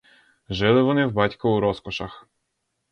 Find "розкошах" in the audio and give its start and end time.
1.59-2.27